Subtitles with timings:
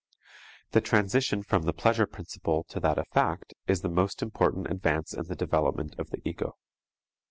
[0.71, 5.13] The transition from the pleasure principle to that of fact is the most important advance
[5.13, 6.57] in the development of the ego.